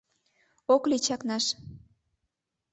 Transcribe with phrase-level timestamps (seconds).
[0.73, 1.45] Ок лий чакнаш.